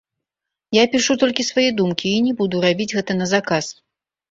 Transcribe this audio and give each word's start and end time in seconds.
Я 0.77 0.85
пішу 0.93 1.15
толькі 1.25 1.45
свае 1.51 1.67
думкі 1.83 2.07
і 2.15 2.23
не 2.29 2.33
буду 2.41 2.65
рабіць 2.67 2.91
гэта 2.97 3.19
на 3.21 3.31
заказ. 3.37 3.65